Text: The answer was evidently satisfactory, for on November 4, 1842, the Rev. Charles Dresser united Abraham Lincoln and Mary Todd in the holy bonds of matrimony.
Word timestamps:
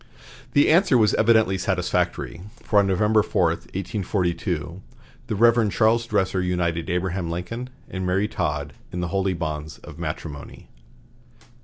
The 0.53 0.71
answer 0.71 0.97
was 0.97 1.13
evidently 1.13 1.59
satisfactory, 1.59 2.41
for 2.63 2.79
on 2.79 2.87
November 2.87 3.21
4, 3.21 3.49
1842, 3.49 4.81
the 5.27 5.35
Rev. 5.35 5.69
Charles 5.69 6.07
Dresser 6.07 6.41
united 6.41 6.89
Abraham 6.89 7.29
Lincoln 7.29 7.69
and 7.87 8.03
Mary 8.03 8.27
Todd 8.27 8.73
in 8.91 9.01
the 9.01 9.09
holy 9.09 9.35
bonds 9.35 9.77
of 9.83 9.99
matrimony. 9.99 10.69